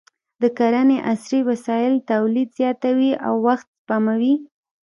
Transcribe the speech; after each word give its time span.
د 0.41 0.43
کرنې 0.57 0.97
عصري 1.11 1.41
وسایل 1.49 1.93
تولید 2.11 2.49
زیاتوي 2.59 3.11
او 3.25 3.33
وخت 3.47 3.67
سپموي. 3.79 4.35